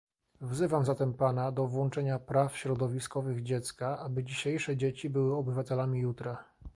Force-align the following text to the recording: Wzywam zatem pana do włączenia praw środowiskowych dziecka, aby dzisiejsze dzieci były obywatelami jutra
Wzywam 0.41 0.85
zatem 0.85 1.13
pana 1.13 1.51
do 1.51 1.67
włączenia 1.67 2.19
praw 2.19 2.57
środowiskowych 2.57 3.43
dziecka, 3.43 3.99
aby 3.99 4.23
dzisiejsze 4.23 4.77
dzieci 4.77 5.09
były 5.09 5.35
obywatelami 5.35 5.99
jutra 5.99 6.43